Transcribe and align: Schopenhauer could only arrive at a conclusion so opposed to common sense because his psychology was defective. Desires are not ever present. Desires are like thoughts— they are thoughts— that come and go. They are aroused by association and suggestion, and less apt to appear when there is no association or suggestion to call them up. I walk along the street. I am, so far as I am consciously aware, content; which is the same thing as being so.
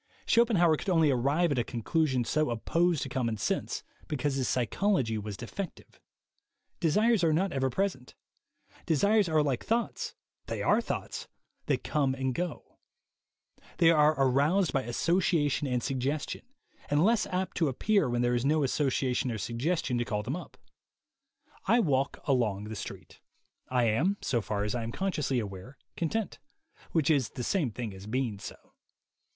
Schopenhauer 0.25 0.77
could 0.77 0.89
only 0.89 1.11
arrive 1.11 1.51
at 1.51 1.59
a 1.59 1.63
conclusion 1.63 2.25
so 2.25 2.49
opposed 2.49 3.03
to 3.03 3.07
common 3.09 3.37
sense 3.37 3.83
because 4.07 4.33
his 4.33 4.47
psychology 4.47 5.15
was 5.15 5.37
defective. 5.37 5.99
Desires 6.79 7.23
are 7.23 7.31
not 7.31 7.53
ever 7.53 7.69
present. 7.69 8.15
Desires 8.87 9.29
are 9.29 9.43
like 9.43 9.63
thoughts— 9.63 10.15
they 10.47 10.63
are 10.63 10.81
thoughts— 10.81 11.27
that 11.67 11.83
come 11.83 12.15
and 12.15 12.33
go. 12.33 12.79
They 13.77 13.91
are 13.91 14.15
aroused 14.19 14.73
by 14.73 14.81
association 14.81 15.67
and 15.67 15.83
suggestion, 15.83 16.47
and 16.89 17.05
less 17.05 17.27
apt 17.27 17.55
to 17.57 17.67
appear 17.67 18.09
when 18.09 18.23
there 18.23 18.33
is 18.33 18.43
no 18.43 18.63
association 18.63 19.29
or 19.29 19.37
suggestion 19.37 19.99
to 19.99 20.03
call 20.05 20.23
them 20.23 20.35
up. 20.35 20.57
I 21.67 21.79
walk 21.79 22.17
along 22.23 22.63
the 22.63 22.75
street. 22.75 23.19
I 23.69 23.83
am, 23.83 24.17
so 24.19 24.41
far 24.41 24.63
as 24.63 24.73
I 24.73 24.81
am 24.81 24.91
consciously 24.91 25.37
aware, 25.37 25.77
content; 25.95 26.39
which 26.91 27.11
is 27.11 27.29
the 27.29 27.43
same 27.43 27.69
thing 27.69 27.93
as 27.93 28.07
being 28.07 28.39
so. 28.39 28.57